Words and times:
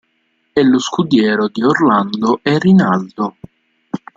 È 0.51 0.59
lo 0.63 0.79
scudiero 0.79 1.47
di 1.47 1.61
Orlando 1.61 2.39
e 2.41 2.57
Rinaldo. 2.57 3.35